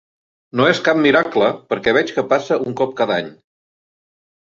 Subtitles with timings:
[0.59, 3.33] No és cap miracle, perquè veig que passa un cop cada any.